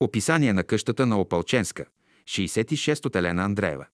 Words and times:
Описание 0.00 0.52
на 0.52 0.64
къщата 0.64 1.06
на 1.06 1.20
Опалченска, 1.20 1.86
66 2.24 3.06
от 3.06 3.16
Елена 3.16 3.44
Андреева. 3.44 3.86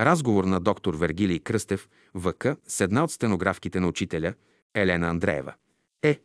Разговор 0.00 0.44
на 0.44 0.60
доктор 0.60 0.94
Вергилий 0.94 1.38
Кръстев, 1.38 1.88
ВК, 2.18 2.46
с 2.68 2.80
една 2.80 3.04
от 3.04 3.10
стенографките 3.10 3.80
на 3.80 3.88
учителя, 3.88 4.34
Елена 4.74 5.08
Андреева. 5.08 5.54
Е. 6.02 6.20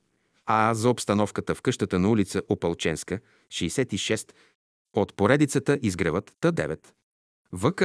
А 0.45 0.73
за 0.73 0.89
обстановката 0.89 1.55
в 1.55 1.61
къщата 1.61 1.99
на 1.99 2.09
улица 2.09 2.41
Опалченска, 2.49 3.19
66, 3.47 4.31
от 4.93 5.13
поредицата 5.13 5.79
изгреват 5.81 6.31
Т9. 6.41 6.79
ВК. 7.55 7.83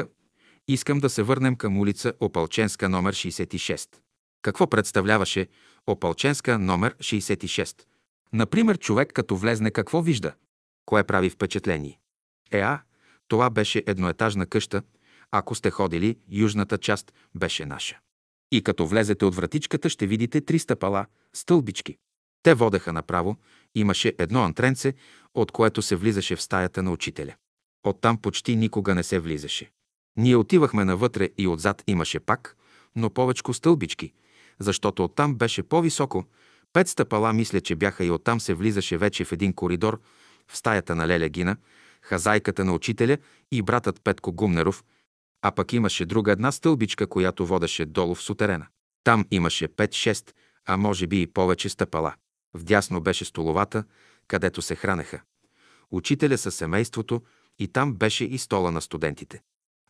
Искам 0.68 0.98
да 0.98 1.10
се 1.10 1.22
върнем 1.22 1.56
към 1.56 1.78
улица 1.78 2.12
Опалченска 2.20 2.88
номер 2.88 3.14
66. 3.14 3.88
Какво 4.42 4.66
представляваше 4.66 5.46
Опалченска 5.86 6.58
номер 6.58 6.94
66? 6.96 7.82
Например, 8.32 8.78
човек 8.78 9.12
като 9.12 9.36
влезне 9.36 9.70
какво 9.70 10.02
вижда? 10.02 10.32
Кое 10.86 11.04
прави 11.04 11.30
впечатление? 11.30 11.98
Еа, 12.50 12.82
това 13.28 13.50
беше 13.50 13.82
едноетажна 13.86 14.46
къща. 14.46 14.82
Ако 15.30 15.54
сте 15.54 15.70
ходили, 15.70 16.18
южната 16.28 16.78
част 16.78 17.12
беше 17.34 17.66
наша. 17.66 17.98
И 18.52 18.62
като 18.62 18.86
влезете 18.86 19.24
от 19.24 19.34
вратичката, 19.34 19.90
ще 19.90 20.06
видите 20.06 20.40
три 20.40 20.58
стъпала, 20.58 21.06
стълбички. 21.34 21.96
Те 22.42 22.54
водеха 22.54 22.92
направо, 22.92 23.36
имаше 23.74 24.14
едно 24.18 24.42
антренце, 24.42 24.94
от 25.34 25.52
което 25.52 25.82
се 25.82 25.96
влизаше 25.96 26.36
в 26.36 26.42
стаята 26.42 26.82
на 26.82 26.92
учителя. 26.92 27.34
Оттам 27.86 28.18
почти 28.18 28.56
никога 28.56 28.94
не 28.94 29.02
се 29.02 29.18
влизаше. 29.18 29.70
Ние 30.16 30.36
отивахме 30.36 30.84
навътре 30.84 31.28
и 31.38 31.48
отзад 31.48 31.82
имаше 31.86 32.20
пак, 32.20 32.56
но 32.96 33.10
повечко 33.10 33.54
стълбички, 33.54 34.12
защото 34.58 35.04
оттам 35.04 35.34
беше 35.34 35.62
по-високо. 35.62 36.24
Пет 36.72 36.88
стъпала 36.88 37.32
мисля, 37.32 37.60
че 37.60 37.76
бяха 37.76 38.04
и 38.04 38.10
оттам 38.10 38.40
се 38.40 38.54
влизаше 38.54 38.98
вече 38.98 39.24
в 39.24 39.32
един 39.32 39.52
коридор, 39.52 40.00
в 40.50 40.56
стаята 40.56 40.94
на 40.94 41.08
Леля 41.08 41.28
Гина, 41.28 41.56
хазайката 42.02 42.64
на 42.64 42.74
учителя 42.74 43.18
и 43.52 43.62
братът 43.62 44.04
Петко 44.04 44.32
Гумнеров, 44.32 44.84
а 45.42 45.50
пък 45.50 45.72
имаше 45.72 46.06
друга 46.06 46.32
една 46.32 46.52
стълбичка, 46.52 47.06
която 47.06 47.46
водеше 47.46 47.86
долу 47.86 48.14
в 48.14 48.22
сутерена. 48.22 48.66
Там 49.04 49.24
имаше 49.30 49.68
5-6, 49.68 50.32
а 50.66 50.76
може 50.76 51.06
би 51.06 51.22
и 51.22 51.26
повече 51.26 51.68
стъпала. 51.68 52.14
Вдясно 52.54 53.00
беше 53.00 53.24
столовата, 53.24 53.84
където 54.28 54.62
се 54.62 54.74
хранеха. 54.74 55.20
Учителя 55.90 56.38
със 56.38 56.54
семейството 56.54 57.22
и 57.58 57.68
там 57.68 57.94
беше 57.94 58.24
и 58.24 58.38
стола 58.38 58.70
на 58.70 58.80
студентите. 58.80 59.42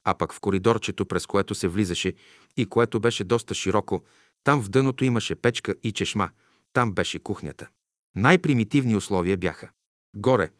А 0.05 0.15
пък 0.15 0.33
в 0.33 0.41
коридорчето, 0.41 1.07
през 1.07 1.27
което 1.27 1.55
се 1.55 1.69
влизаше 1.69 2.15
и 2.57 2.67
което 2.67 3.01
беше 3.01 3.25
доста 3.25 3.55
широко, 3.55 4.05
там 4.45 4.63
в 4.63 4.69
дъното 4.69 5.05
имаше 5.05 5.35
печка 5.35 5.75
и 5.83 5.93
чешма, 5.93 6.31
там 6.73 6.93
беше 6.93 7.19
кухнята. 7.19 7.69
Най-примитивни 8.17 8.97
условия 8.97 9.37
бяха. 9.37 9.71
Горе, 10.17 10.51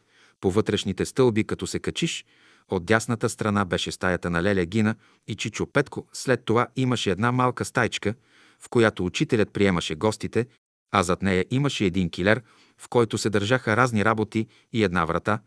по 0.41 0.51
вътрешните 0.51 1.05
стълби, 1.05 1.43
като 1.43 1.67
се 1.67 1.79
качиш, 1.79 2.25
от 2.69 2.85
дясната 2.85 3.29
страна 3.29 3.65
беше 3.65 3.91
стаята 3.91 4.29
на 4.29 4.43
Леля 4.43 4.65
Гина 4.65 4.95
и 5.27 5.35
Чичо 5.35 5.65
Петко, 5.65 6.07
след 6.13 6.45
това 6.45 6.67
имаше 6.75 7.11
една 7.11 7.31
малка 7.31 7.65
стайчка, 7.65 8.13
в 8.59 8.69
която 8.69 9.05
учителят 9.05 9.53
приемаше 9.53 9.95
гостите, 9.95 10.47
а 10.91 11.03
зад 11.03 11.21
нея 11.21 11.45
имаше 11.51 11.85
един 11.85 12.09
килер, 12.09 12.41
в 12.77 12.89
който 12.89 13.17
се 13.17 13.29
държаха 13.29 13.77
разни 13.77 14.05
работи 14.05 14.47
и 14.73 14.83
една 14.83 15.05
врата, 15.05 15.39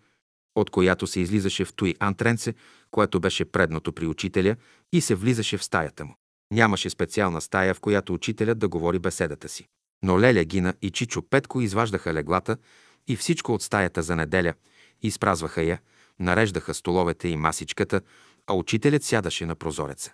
от 0.55 0.71
която 0.71 1.07
се 1.07 1.21
излизаше 1.21 1.65
в 1.65 1.73
той 1.73 1.95
антренце, 1.99 2.55
което 2.91 3.21
беше 3.21 3.45
предното 3.45 3.93
при 3.93 4.07
учителя, 4.07 4.57
и 4.93 5.01
се 5.01 5.15
влизаше 5.15 5.59
в 5.59 5.65
стаята 5.65 6.05
му. 6.05 6.15
Нямаше 6.53 6.91
специална 6.91 7.41
стая, 7.41 7.75
в 7.75 7.81
която 7.81 8.15
учителят 8.15 8.59
да 8.59 8.69
говори 8.69 8.99
беседата 8.99 9.49
си. 9.49 9.67
Но 10.03 10.21
Леля 10.21 10.45
Гина 10.45 10.75
и 10.83 10.91
Чичо 10.91 11.23
Петко 11.23 11.61
изваждаха 11.61 12.15
леглата 12.15 12.57
и 13.09 13.17
всичко 13.17 13.55
от 13.55 13.63
стаята 13.63 14.03
за 14.03 14.17
неделя, 14.17 14.55
изпразваха 15.03 15.63
я, 15.63 15.79
нареждаха 16.21 16.75
столовете 16.75 17.29
и 17.29 17.37
масичката, 17.37 18.01
а 18.47 18.55
учителят 18.55 19.05
сядаше 19.05 19.47
на 19.47 19.55
прозореца. 19.55 20.13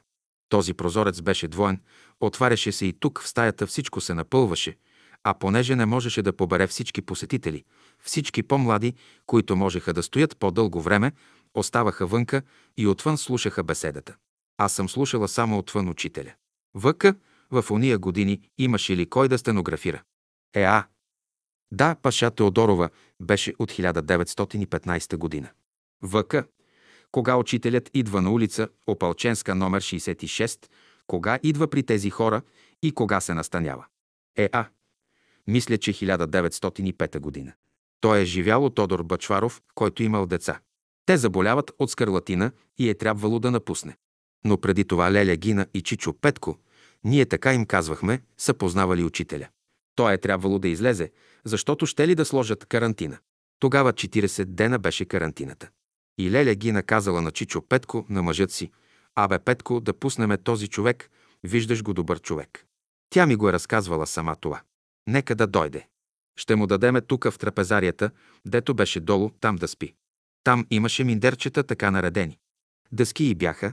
Този 0.49 0.75
прозорец 0.75 1.21
беше 1.21 1.49
двоен, 1.49 1.81
отваряше 2.21 2.73
се 2.73 2.87
и 2.87 2.93
тук 2.93 3.23
в 3.23 3.29
стаята 3.29 3.67
всичко 3.67 4.01
се 4.01 4.15
напълваше, 4.15 4.77
а 5.25 5.35
понеже 5.35 5.77
не 5.77 5.87
можеше 5.87 6.23
да 6.23 6.37
побере 6.37 6.67
всички 6.67 7.03
посетители, 7.03 7.65
всички 8.03 8.43
по-млади, 8.43 8.95
които 9.27 9.57
можеха 9.57 9.93
да 9.93 10.03
стоят 10.03 10.37
по-дълго 10.39 10.81
време, 10.81 11.13
оставаха 11.55 12.07
вънка 12.07 12.43
и 12.77 12.87
отвън 12.87 13.19
слушаха 13.19 13.65
беседата. 13.65 14.17
Аз 14.59 14.73
съм 14.73 14.89
слушала 14.89 15.29
само 15.29 15.59
отвън 15.59 15.89
учителя. 15.89 16.33
Въка, 16.75 17.15
в 17.51 17.65
уния 17.71 17.99
години 17.99 18.41
имаше 18.59 18.97
ли 18.97 19.11
кой 19.11 19.29
да 19.29 19.39
стенографира? 19.39 20.03
Еа! 20.55 20.85
Да, 21.73 21.97
Паша 22.03 22.31
Теодорова 22.31 22.91
беше 23.21 23.55
от 23.59 23.73
1915 23.73 25.17
година. 25.17 25.49
Въка, 26.03 26.45
кога 27.13 27.37
учителят 27.37 27.91
идва 27.95 28.23
на 28.23 28.31
улица 28.31 28.69
Опалченска 28.87 29.55
номер 29.55 29.83
66, 29.83 30.67
кога 31.07 31.39
идва 31.43 31.69
при 31.69 31.83
тези 31.83 32.11
хора 32.11 32.43
и 32.83 32.93
кога 32.93 33.21
се 33.21 33.35
настанява. 33.35 33.87
Еа! 34.37 34.69
Мисля, 35.47 35.79
че 35.79 35.93
1905 35.93 37.19
година. 37.19 37.53
Той 38.01 38.21
е 38.21 38.25
живял 38.25 38.65
от 38.65 38.75
Тодор 38.75 39.03
Бачваров, 39.03 39.63
който 39.75 40.03
имал 40.03 40.27
деца. 40.27 40.61
Те 41.07 41.17
заболяват 41.17 41.73
от 41.79 41.91
скарлатина 41.91 42.53
и 42.79 42.89
е 42.89 42.95
трябвало 42.95 43.39
да 43.39 43.51
напусне. 43.51 43.97
Но 44.45 44.61
преди 44.61 44.85
това 44.85 45.13
Леля 45.13 45.37
Гина 45.37 45.67
и 45.75 45.83
Чичо 45.83 46.13
Петко, 46.13 46.59
ние 47.05 47.27
така 47.27 47.55
им 47.55 47.67
казвахме, 47.67 48.23
са 48.39 48.55
познавали 48.55 49.05
учителя. 49.05 49.49
Той 49.97 50.15
е 50.15 50.19
трябвало 50.19 50.59
да 50.59 50.69
излезе, 50.69 51.13
защото 51.45 51.87
ще 51.87 52.09
ли 52.09 52.15
да 52.15 52.25
сложат 52.25 52.67
карантина. 52.67 53.19
Тогава 53.59 53.93
40 53.93 54.45
дена 54.45 54.79
беше 54.79 55.05
карантината. 55.05 55.69
И 56.19 56.31
Леля 56.31 56.55
ги 56.55 56.73
наказала 56.73 57.23
на 57.23 57.31
Чичо 57.31 57.63
Петко, 57.63 58.07
на 58.09 58.23
мъжът 58.23 58.51
си. 58.51 58.71
Абе, 59.15 59.39
Петко, 59.39 59.81
да 59.81 59.95
пуснеме 59.95 60.37
този 60.37 60.69
човек, 60.69 61.11
виждаш 61.45 61.83
го 61.83 61.95
добър 61.95 62.21
човек. 62.21 62.67
Тя 63.11 63.27
ми 63.27 63.37
го 63.37 63.49
е 63.49 63.53
разказвала 63.53 64.07
сама 64.07 64.37
това. 64.37 64.61
Нека 65.07 65.35
да 65.35 65.47
дойде. 65.47 65.87
Ще 66.39 66.57
му 66.57 66.67
дадеме 66.67 67.01
тука 67.01 67.31
в 67.31 67.39
трапезарията, 67.39 68.11
дето 68.47 68.75
беше 68.75 69.01
долу, 69.01 69.31
там 69.41 69.57
да 69.57 69.69
спи. 69.69 69.95
Там 70.45 70.67
имаше 70.71 71.05
миндерчета 71.05 71.63
така 71.63 71.91
наредени. 71.91 72.39
Дъски 72.93 73.25
и 73.25 73.35
бяха, 73.35 73.73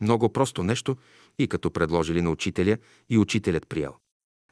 много 0.00 0.32
просто 0.32 0.62
нещо, 0.62 0.96
и 1.38 1.48
като 1.48 1.70
предложили 1.70 2.22
на 2.22 2.30
учителя, 2.30 2.78
и 3.10 3.18
учителят 3.18 3.68
приял. 3.68 4.01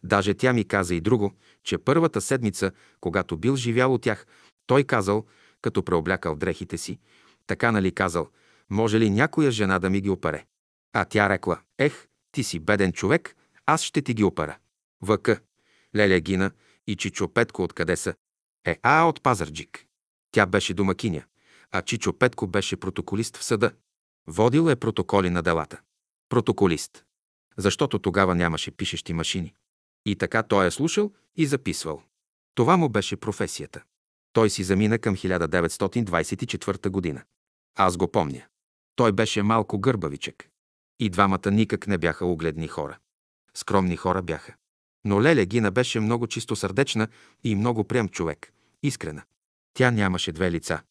Даже 0.03 0.35
тя 0.35 0.53
ми 0.53 0.65
каза 0.65 0.95
и 0.95 1.01
друго, 1.01 1.33
че 1.65 1.79
първата 1.79 2.21
седмица, 2.21 2.73
когато 3.01 3.37
бил 3.37 3.57
живял 3.57 3.95
от 3.95 4.03
тях, 4.03 4.27
той 4.67 4.85
казал, 4.85 5.27
като 5.63 5.83
преоблякал 5.83 6.37
дрехите 6.37 6.79
си, 6.79 6.99
така 7.47 7.73
нали 7.73 7.93
казал, 7.93 8.29
може 8.71 9.01
ли 9.01 9.11
някоя 9.11 9.51
жена 9.51 9.79
да 9.79 9.91
ми 9.91 10.01
ги 10.01 10.11
опере? 10.11 10.47
А 10.93 11.05
тя 11.05 11.29
рекла, 11.29 11.61
ех, 11.79 12.09
ти 12.33 12.43
си 12.43 12.59
беден 12.59 12.93
човек, 12.93 13.37
аз 13.67 13.83
ще 13.83 14.03
ти 14.03 14.15
ги 14.15 14.25
опера. 14.25 14.59
ВК, 15.05 15.31
Леля 15.97 16.21
Гина 16.21 16.51
и 16.87 16.97
Чичо 16.97 17.29
Петко 17.29 17.63
откъде 17.63 17.97
са? 17.97 18.15
Е, 18.65 18.79
а 18.83 19.05
от 19.05 19.23
Пазарджик. 19.23 19.87
Тя 20.33 20.47
беше 20.47 20.75
домакиня, 20.75 21.23
а 21.71 21.83
Чичо 21.83 22.13
Петко 22.13 22.47
беше 22.47 22.77
протоколист 22.77 23.37
в 23.37 23.45
съда. 23.45 23.73
Водил 24.27 24.71
е 24.71 24.77
протоколи 24.77 25.31
на 25.31 25.43
делата. 25.43 25.81
Протоколист. 26.29 27.05
Защото 27.57 27.99
тогава 27.99 28.35
нямаше 28.35 28.71
пишещи 28.71 29.13
машини. 29.13 29.55
И 30.07 30.17
така 30.17 30.43
той 30.43 30.67
е 30.67 30.71
слушал 30.71 31.13
и 31.37 31.47
записвал. 31.47 32.03
Това 32.55 32.77
му 32.77 32.89
беше 32.89 33.17
професията. 33.17 33.83
Той 34.33 34.51
си 34.51 34.65
замина 34.65 34.99
към 34.99 35.17
1924 35.17 36.89
година. 36.89 37.23
Аз 37.77 37.97
го 37.97 38.09
помня. 38.09 38.43
Той 38.97 39.13
беше 39.13 39.43
малко 39.43 39.79
гърбавичък. 39.79 40.49
И 40.99 41.11
двамата 41.11 41.51
никак 41.51 41.87
не 41.87 41.99
бяха 41.99 42.27
огледни 42.27 42.69
хора. 42.69 42.99
Скромни 43.55 43.97
хора 43.97 44.23
бяха. 44.23 44.55
Но 45.05 45.23
Леля 45.23 45.45
Гина 45.45 45.71
беше 45.71 46.01
много 46.01 46.27
чистосърдечна 46.27 47.09
и 47.45 47.55
много 47.55 47.85
прям 47.85 48.09
човек. 48.09 48.53
Искрена. 48.83 49.23
Тя 49.75 49.91
нямаше 49.91 50.33
две 50.33 50.51
лица. 50.51 50.83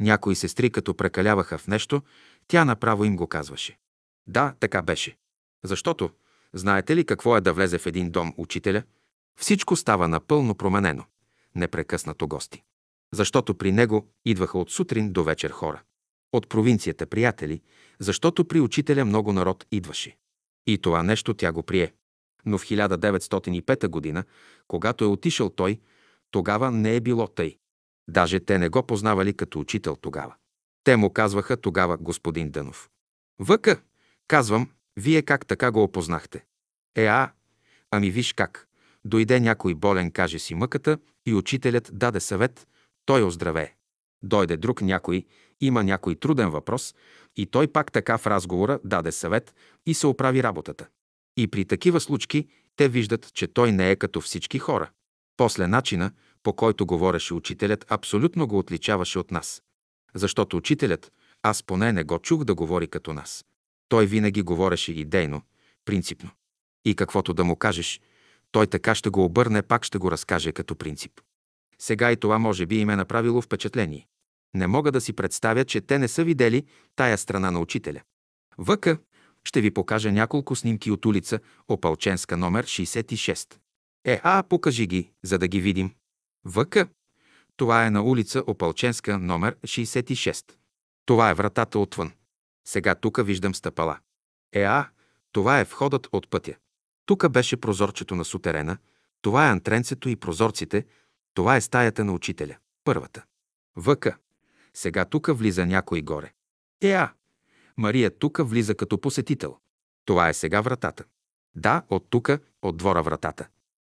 Някои 0.00 0.34
сестри, 0.36 0.70
като 0.70 0.94
прекаляваха 0.94 1.58
в 1.58 1.66
нещо, 1.66 2.02
тя 2.48 2.64
направо 2.64 3.04
им 3.04 3.16
го 3.16 3.26
казваше. 3.26 3.78
Да, 4.26 4.54
така 4.60 4.82
беше. 4.82 5.16
Защото, 5.64 6.10
знаете 6.54 6.96
ли 6.96 7.06
какво 7.06 7.36
е 7.36 7.40
да 7.40 7.52
влезе 7.52 7.78
в 7.78 7.86
един 7.86 8.10
дом 8.10 8.34
учителя? 8.36 8.82
Всичко 9.40 9.76
става 9.76 10.08
напълно 10.08 10.54
променено. 10.54 11.04
Непрекъснато 11.54 12.28
гости. 12.28 12.62
Защото 13.12 13.54
при 13.54 13.72
него 13.72 14.08
идваха 14.24 14.58
от 14.58 14.70
сутрин 14.70 15.12
до 15.12 15.24
вечер 15.24 15.50
хора. 15.50 15.82
От 16.32 16.48
провинцията 16.48 17.06
приятели, 17.06 17.62
защото 17.98 18.44
при 18.44 18.60
учителя 18.60 19.04
много 19.04 19.32
народ 19.32 19.66
идваше. 19.70 20.16
И 20.66 20.78
това 20.78 21.02
нещо 21.02 21.34
тя 21.34 21.52
го 21.52 21.62
прие. 21.62 21.92
Но 22.46 22.58
в 22.58 22.64
1905 22.64 23.88
година, 23.88 24.24
когато 24.68 25.04
е 25.04 25.08
отишъл 25.08 25.50
той, 25.50 25.80
тогава 26.30 26.70
не 26.70 26.96
е 26.96 27.00
било 27.00 27.26
тъй. 27.26 27.56
Даже 28.08 28.40
те 28.40 28.58
не 28.58 28.68
го 28.68 28.82
познавали 28.82 29.34
като 29.34 29.60
учител 29.60 29.96
тогава. 29.96 30.34
Те 30.84 30.96
му 30.96 31.10
казваха 31.12 31.56
тогава 31.56 31.96
господин 31.96 32.50
Дънов. 32.50 32.90
Въка, 33.38 33.80
казвам, 34.28 34.70
вие 34.96 35.22
как 35.22 35.46
така 35.46 35.70
го 35.70 35.82
опознахте? 35.82 36.44
Е, 36.96 37.06
а, 37.06 37.32
ами 37.90 38.10
виж 38.10 38.32
как. 38.32 38.68
Дойде 39.04 39.40
някой 39.40 39.74
болен, 39.74 40.10
каже 40.10 40.38
си 40.38 40.54
мъката 40.54 40.98
и 41.26 41.34
учителят 41.34 41.90
даде 41.92 42.20
съвет, 42.20 42.68
той 43.04 43.22
оздравее. 43.22 43.74
Дойде 44.22 44.56
друг 44.56 44.82
някой, 44.82 45.24
има 45.60 45.84
някой 45.84 46.14
труден 46.14 46.50
въпрос 46.50 46.94
и 47.36 47.46
той 47.46 47.68
пак 47.68 47.92
така 47.92 48.18
в 48.18 48.26
разговора 48.26 48.80
даде 48.84 49.12
съвет 49.12 49.54
и 49.86 49.94
се 49.94 50.06
оправи 50.06 50.42
работата. 50.42 50.86
И 51.36 51.48
при 51.48 51.64
такива 51.64 52.00
случки 52.00 52.48
те 52.76 52.88
виждат, 52.88 53.34
че 53.34 53.46
той 53.46 53.72
не 53.72 53.90
е 53.90 53.96
като 53.96 54.20
всички 54.20 54.58
хора. 54.58 54.90
После 55.36 55.66
начина, 55.66 56.10
по 56.42 56.52
който 56.52 56.86
говореше 56.86 57.34
учителят, 57.34 57.86
абсолютно 57.88 58.46
го 58.46 58.58
отличаваше 58.58 59.18
от 59.18 59.30
нас. 59.30 59.62
Защото 60.14 60.56
учителят, 60.56 61.12
аз 61.42 61.62
поне 61.62 61.92
не 61.92 62.04
го 62.04 62.18
чух 62.18 62.44
да 62.44 62.54
говори 62.54 62.88
като 62.88 63.12
нас. 63.12 63.44
Той 63.88 64.06
винаги 64.06 64.42
говореше 64.42 64.92
идейно, 64.92 65.42
принципно. 65.84 66.30
И 66.84 66.94
каквото 66.94 67.34
да 67.34 67.44
му 67.44 67.56
кажеш, 67.56 68.00
той 68.52 68.66
така 68.66 68.94
ще 68.94 69.10
го 69.10 69.24
обърне, 69.24 69.62
пак 69.62 69.84
ще 69.84 69.98
го 69.98 70.10
разкаже 70.10 70.52
като 70.52 70.76
принцип. 70.76 71.12
Сега 71.78 72.12
и 72.12 72.16
това 72.16 72.38
може 72.38 72.66
би 72.66 72.78
им 72.78 72.90
е 72.90 72.96
направило 72.96 73.42
впечатление. 73.42 74.06
Не 74.54 74.66
мога 74.66 74.92
да 74.92 75.00
си 75.00 75.12
представя, 75.12 75.64
че 75.64 75.80
те 75.80 75.98
не 75.98 76.08
са 76.08 76.24
видели 76.24 76.66
тая 76.96 77.18
страна 77.18 77.50
на 77.50 77.60
учителя. 77.60 78.00
Въка 78.58 78.98
ще 79.44 79.60
ви 79.60 79.70
покажа 79.70 80.12
няколко 80.12 80.56
снимки 80.56 80.90
от 80.90 81.06
улица 81.06 81.40
Опалченска 81.68 82.36
номер 82.36 82.66
66. 82.66 83.54
Е, 84.04 84.20
а, 84.22 84.42
покажи 84.42 84.86
ги, 84.86 85.10
за 85.22 85.38
да 85.38 85.48
ги 85.48 85.60
видим. 85.60 85.94
Въка. 86.44 86.88
Това 87.56 87.86
е 87.86 87.90
на 87.90 88.02
улица 88.02 88.42
Опалченска 88.46 89.18
номер 89.18 89.56
66. 89.56 90.52
Това 91.06 91.30
е 91.30 91.34
вратата 91.34 91.78
отвън. 91.78 92.12
Сега 92.68 92.94
тука 92.94 93.24
виждам 93.24 93.54
стъпала. 93.54 93.98
Е, 94.52 94.62
а, 94.62 94.88
това 95.32 95.60
е 95.60 95.64
входът 95.64 96.08
от 96.12 96.30
пътя. 96.30 96.54
Тука 97.06 97.28
беше 97.28 97.56
прозорчето 97.56 98.14
на 98.14 98.24
сутерена, 98.24 98.78
това 99.22 99.46
е 99.46 99.50
антренцето 99.50 100.08
и 100.08 100.16
прозорците, 100.16 100.86
това 101.34 101.56
е 101.56 101.60
стаята 101.60 102.04
на 102.04 102.12
учителя. 102.12 102.56
Първата. 102.84 103.24
Въка. 103.76 104.16
Сега 104.74 105.04
тука 105.04 105.34
влиза 105.34 105.66
някой 105.66 106.02
горе. 106.02 106.32
Еа! 106.82 107.12
Мария 107.76 108.18
тука 108.18 108.44
влиза 108.44 108.74
като 108.74 109.00
посетител. 109.00 109.56
Това 110.04 110.28
е 110.28 110.34
сега 110.34 110.60
вратата. 110.60 111.04
Да, 111.54 111.82
от 111.88 112.10
тука, 112.10 112.38
от 112.62 112.76
двора 112.76 113.02
вратата. 113.02 113.48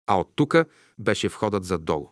А 0.07 0.19
от 0.19 0.35
тука 0.35 0.65
беше 0.99 1.27
входът 1.27 1.65
задолу. 1.65 2.09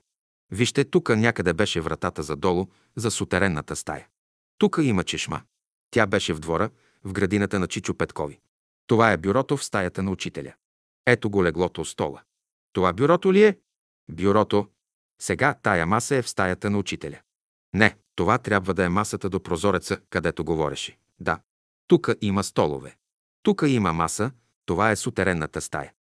Вижте, 0.52 0.84
тука 0.84 1.18
някъде 1.18 1.54
беше 1.54 1.81
вратата 1.81 2.24
задолу, 2.24 2.68
за 2.96 3.12
сутеренната 3.12 3.75
стая. 3.75 4.08
Тука 4.58 4.84
има 4.84 5.04
чешма. 5.04 5.42
Тя 5.92 6.08
беше 6.08 6.34
в 6.34 6.40
двора, 6.40 6.70
в 7.04 7.14
градината 7.14 7.60
на 7.60 7.68
Чичо 7.68 7.94
Петкови. 7.94 8.40
Това 8.88 9.12
е 9.12 9.18
бюрото 9.18 9.58
в 9.58 9.64
стаята 9.64 10.04
на 10.04 10.12
учителя. 10.12 10.54
Ето 11.06 11.30
го 11.30 11.44
леглото 11.44 11.86
стола. 11.86 12.22
Това 12.74 12.94
бюрото 12.94 13.34
ли 13.34 13.44
е? 13.44 13.60
Бюрото. 14.12 14.68
Сега 15.22 15.56
тая 15.64 15.86
маса 15.86 16.16
е 16.16 16.22
в 16.22 16.30
стаята 16.30 16.70
на 16.70 16.78
учителя. 16.78 17.20
Не, 17.74 17.98
това 18.16 18.38
трябва 18.38 18.74
да 18.74 18.86
е 18.86 18.90
масата 18.90 19.30
до 19.30 19.44
прозореца, 19.44 20.00
където 20.10 20.46
говореше. 20.46 20.98
Да. 21.20 21.40
Тука 21.88 22.16
има 22.22 22.44
столове. 22.44 22.98
Тука 23.44 23.70
има 23.70 23.94
маса, 23.94 24.32
това 24.66 24.92
е 24.92 24.96
сутеренната 24.96 25.62
стая. 25.62 25.94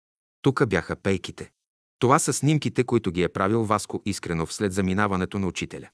Тука 0.42 0.66
бяха 0.66 0.96
пейките. 0.96 1.50
Това 1.98 2.18
са 2.18 2.32
снимките, 2.32 2.84
които 2.84 3.12
ги 3.12 3.22
е 3.22 3.28
правил 3.28 3.64
Васко 3.64 4.02
искрено 4.04 4.46
вслед 4.46 4.72
заминаването 4.72 5.38
на 5.38 5.46
учителя. 5.46 5.88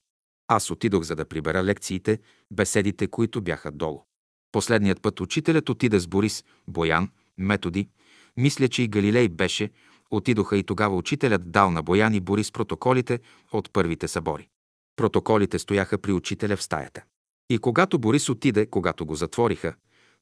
Аз 0.47 0.71
отидох 0.71 1.03
за 1.03 1.15
да 1.15 1.25
прибера 1.25 1.63
лекциите, 1.63 2.19
беседите, 2.51 3.07
които 3.07 3.41
бяха 3.41 3.71
долу. 3.71 4.03
Последният 4.51 5.01
път 5.01 5.19
учителят 5.19 5.69
отиде 5.69 5.99
с 5.99 6.07
Борис, 6.07 6.43
Боян, 6.67 7.09
Методи, 7.37 7.89
мисля, 8.37 8.67
че 8.67 8.83
и 8.83 8.87
Галилей 8.87 9.29
беше, 9.29 9.69
отидоха 10.11 10.57
и 10.57 10.63
тогава 10.63 10.95
учителят 10.95 11.51
дал 11.51 11.71
на 11.71 11.83
Боян 11.83 12.13
и 12.13 12.19
Борис 12.19 12.51
протоколите 12.51 13.19
от 13.51 13.73
първите 13.73 14.07
събори. 14.07 14.49
Протоколите 14.95 15.59
стояха 15.59 15.97
при 15.97 16.11
учителя 16.11 16.55
в 16.55 16.63
стаята. 16.63 17.03
И 17.49 17.57
когато 17.57 17.99
Борис 17.99 18.29
отиде, 18.29 18.65
когато 18.65 19.05
го 19.05 19.15
затвориха, 19.15 19.73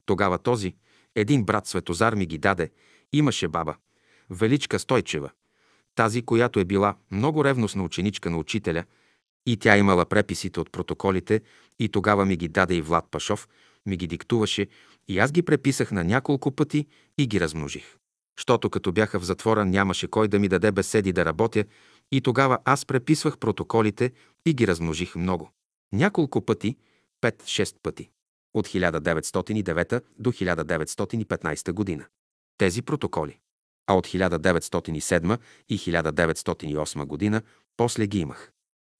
тогава 0.06 0.38
този, 0.38 0.74
един 1.14 1.44
брат 1.44 1.66
Светозар 1.66 2.14
ми 2.14 2.26
ги 2.26 2.38
даде, 2.38 2.70
имаше 3.12 3.48
баба, 3.48 3.76
Величка 4.30 4.78
Стойчева, 4.78 5.30
тази, 5.94 6.22
която 6.22 6.60
е 6.60 6.64
била 6.64 6.96
много 7.10 7.44
ревностна 7.44 7.84
ученичка 7.84 8.30
на 8.30 8.38
учителя, 8.38 8.84
и 9.46 9.56
тя 9.56 9.76
имала 9.76 10.06
преписите 10.06 10.60
от 10.60 10.72
протоколите, 10.72 11.40
и 11.78 11.88
тогава 11.88 12.24
ми 12.24 12.36
ги 12.36 12.48
даде 12.48 12.74
и 12.74 12.82
Влад 12.82 13.04
Пашов, 13.10 13.48
ми 13.86 13.96
ги 13.96 14.06
диктуваше, 14.06 14.66
и 15.08 15.18
аз 15.18 15.32
ги 15.32 15.42
преписах 15.42 15.92
на 15.92 16.04
няколко 16.04 16.50
пъти 16.52 16.86
и 17.18 17.26
ги 17.26 17.40
размножих. 17.40 17.96
Щото 18.40 18.70
като 18.70 18.92
бяха 18.92 19.20
в 19.20 19.24
затвора, 19.24 19.64
нямаше 19.64 20.08
кой 20.08 20.28
да 20.28 20.38
ми 20.38 20.48
даде 20.48 20.72
беседи 20.72 21.12
да 21.12 21.24
работя, 21.24 21.64
и 22.12 22.20
тогава 22.20 22.58
аз 22.64 22.86
преписвах 22.86 23.38
протоколите 23.38 24.12
и 24.46 24.54
ги 24.54 24.66
размножих 24.66 25.14
много. 25.14 25.50
Няколко 25.92 26.44
пъти, 26.44 26.76
5-6 27.22 27.76
пъти. 27.82 28.10
От 28.54 28.68
1909 28.68 30.02
до 30.18 30.32
1915 30.32 31.72
година. 31.72 32.06
Тези 32.58 32.82
протоколи. 32.82 33.38
А 33.86 33.94
от 33.94 34.06
1907 34.06 35.38
и 35.68 35.78
1908 35.78 37.04
година 37.04 37.42
после 37.76 38.06
ги 38.06 38.18
имах. 38.18 38.52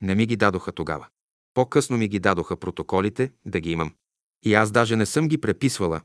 Не 0.03 0.15
ми 0.15 0.27
ги 0.27 0.37
дадоха 0.37 0.73
тогава. 0.73 1.07
По-късно 1.55 1.97
ми 1.97 2.09
ги 2.09 2.19
дадоха 2.19 2.57
протоколите, 2.57 3.33
да 3.45 3.61
ги 3.61 3.71
имам. 3.71 3.95
И 4.45 4.55
аз 4.55 4.71
даже 4.71 4.97
не 4.97 5.07
съм 5.07 5.29
ги 5.29 5.39
преписвала, 5.39 6.01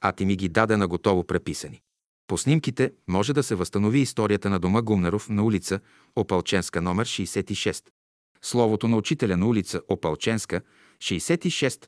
а 0.00 0.12
ти 0.12 0.24
ми 0.24 0.36
ги 0.36 0.48
даде 0.48 0.76
на 0.76 0.88
готово 0.88 1.24
преписани. 1.24 1.82
По 2.26 2.38
снимките 2.38 2.92
може 3.08 3.32
да 3.32 3.42
се 3.42 3.54
възстанови 3.54 4.00
историята 4.00 4.50
на 4.50 4.58
дома 4.58 4.82
Гумнеров 4.82 5.28
на 5.28 5.44
улица 5.44 5.80
Опалченска 6.16 6.82
номер 6.82 7.06
66. 7.06 7.84
Словото 8.42 8.88
на 8.88 8.96
учителя 8.96 9.36
на 9.36 9.46
улица 9.46 9.80
Опалченска 9.88 10.60
66 10.98 11.86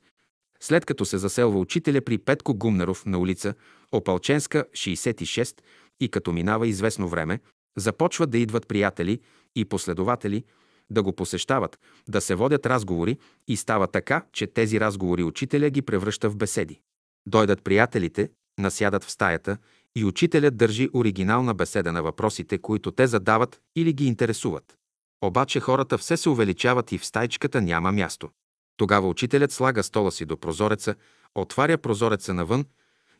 след 0.61 0.85
като 0.85 1.05
се 1.05 1.19
заселва 1.19 1.59
учителя 1.59 2.01
при 2.01 2.19
Петко 2.19 2.55
Гумнеров 2.55 3.07
на 3.07 3.19
улица 3.19 3.55
Опалченска 3.93 4.65
66 4.73 5.61
и 6.01 6.09
като 6.09 6.33
минава 6.33 6.69
известно 6.69 7.09
време, 7.09 7.41
започват 7.77 8.31
да 8.31 8.39
идват 8.39 8.69
приятели 8.69 9.21
и 9.57 9.65
последователи, 9.65 10.45
да 10.91 11.03
го 11.03 11.13
посещават, 11.13 11.79
да 12.09 12.21
се 12.21 12.35
водят 12.35 12.67
разговори 12.67 13.19
и 13.49 13.57
става 13.57 13.87
така, 13.87 14.25
че 14.33 14.47
тези 14.47 14.81
разговори 14.81 15.23
учителя 15.23 15.71
ги 15.71 15.83
превръща 15.83 16.31
в 16.31 16.37
беседи. 16.37 16.81
Дойдат 17.27 17.63
приятелите, 17.63 18.31
насядат 18.59 19.05
в 19.05 19.11
стаята 19.11 19.57
и 19.97 20.05
учителят 20.05 20.57
държи 20.57 20.89
оригинална 20.95 21.55
беседа 21.55 21.93
на 21.93 22.03
въпросите, 22.03 22.59
които 22.59 22.91
те 22.91 23.07
задават 23.07 23.61
или 23.77 23.93
ги 23.93 24.07
интересуват. 24.07 24.79
Обаче 25.25 25.61
хората 25.61 25.99
все 25.99 26.17
се 26.17 26.29
увеличават 26.29 26.93
и 26.93 26.99
в 26.99 27.07
стайчката 27.07 27.61
няма 27.61 27.93
място. 27.93 28.29
Тогава 28.77 29.09
учителят 29.09 29.53
слага 29.53 29.83
стола 29.83 30.13
си 30.13 30.25
до 30.25 30.37
прозореца, 30.37 30.95
отваря 31.35 31.79
прозореца 31.79 32.35
навън 32.35 32.65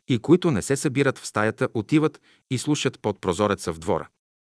и 0.07 0.19
които 0.19 0.51
не 0.51 0.61
се 0.61 0.75
събират 0.75 1.17
в 1.17 1.27
стаята, 1.27 1.67
отиват 1.73 2.21
и 2.51 2.57
слушат 2.57 2.99
под 3.01 3.21
прозореца 3.21 3.73
в 3.73 3.79
двора. 3.79 4.07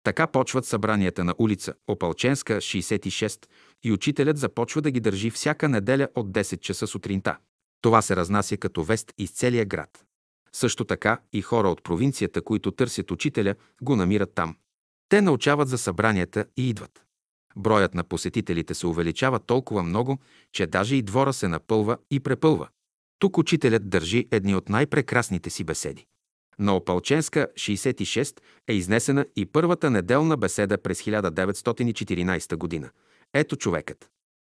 Така 0.06 0.26
почват 0.26 0.66
събранията 0.66 1.24
на 1.24 1.34
улица 1.38 1.74
Опалченска, 1.88 2.56
66, 2.56 3.46
и 3.84 3.92
учителят 3.92 4.38
започва 4.38 4.82
да 4.82 4.90
ги 4.90 5.00
държи 5.00 5.30
всяка 5.30 5.68
неделя 5.68 6.08
от 6.14 6.32
10 6.32 6.60
часа 6.60 6.86
сутринта. 6.86 7.36
Това 7.80 8.02
се 8.02 8.16
разнася 8.16 8.56
като 8.56 8.82
вест 8.82 9.12
из 9.18 9.30
целия 9.30 9.64
град. 9.64 10.04
Също 10.52 10.84
така 10.84 11.20
и 11.32 11.42
хора 11.42 11.68
от 11.68 11.82
провинцията, 11.82 12.42
които 12.42 12.70
търсят 12.70 13.10
учителя, 13.10 13.54
го 13.82 13.96
намират 13.96 14.34
там. 14.34 14.56
Те 15.08 15.20
научават 15.20 15.68
за 15.68 15.78
събранията 15.78 16.44
и 16.56 16.68
идват. 16.68 17.04
Броят 17.56 17.94
на 17.94 18.04
посетителите 18.04 18.74
се 18.74 18.86
увеличава 18.86 19.38
толкова 19.38 19.82
много, 19.82 20.18
че 20.52 20.66
даже 20.66 20.96
и 20.96 21.02
двора 21.02 21.32
се 21.32 21.48
напълва 21.48 21.98
и 22.10 22.20
препълва. 22.20 22.68
Тук 23.18 23.38
учителят 23.38 23.88
държи 23.88 24.28
едни 24.30 24.54
от 24.54 24.68
най-прекрасните 24.68 25.50
си 25.50 25.64
беседи. 25.64 26.06
На 26.58 26.76
Опалченска 26.76 27.48
66 27.54 28.40
е 28.68 28.72
изнесена 28.72 29.26
и 29.36 29.46
първата 29.46 29.90
неделна 29.90 30.36
беседа 30.36 30.78
през 30.78 31.02
1914 31.02 32.56
година. 32.56 32.90
Ето 33.34 33.56
човекът. 33.56 34.10